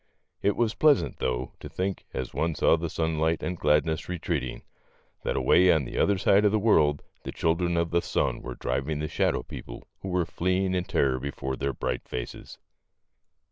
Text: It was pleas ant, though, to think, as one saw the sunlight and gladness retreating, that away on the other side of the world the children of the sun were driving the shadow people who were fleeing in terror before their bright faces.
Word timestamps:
It 0.41 0.55
was 0.55 0.73
pleas 0.73 1.03
ant, 1.03 1.19
though, 1.19 1.51
to 1.59 1.69
think, 1.69 2.05
as 2.11 2.33
one 2.33 2.55
saw 2.55 2.75
the 2.75 2.89
sunlight 2.89 3.43
and 3.43 3.55
gladness 3.55 4.09
retreating, 4.09 4.63
that 5.21 5.35
away 5.37 5.71
on 5.71 5.85
the 5.85 5.99
other 5.99 6.17
side 6.17 6.43
of 6.43 6.51
the 6.51 6.57
world 6.57 7.03
the 7.21 7.31
children 7.31 7.77
of 7.77 7.91
the 7.91 8.01
sun 8.01 8.41
were 8.41 8.55
driving 8.55 8.97
the 8.97 9.07
shadow 9.07 9.43
people 9.43 9.87
who 10.01 10.09
were 10.09 10.25
fleeing 10.25 10.73
in 10.73 10.85
terror 10.85 11.19
before 11.19 11.55
their 11.55 11.71
bright 11.73 12.07
faces. 12.07 12.57